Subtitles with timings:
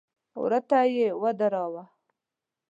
[0.41, 1.83] وره ته يې ودراوه.